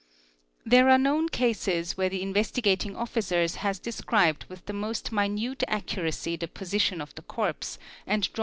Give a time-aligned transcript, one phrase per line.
[0.65, 6.35] There are known cases where the Investigating Officer has describe with the most minute accuracy
[6.35, 7.77] the position of the corpse
[8.07, 8.39] and draw.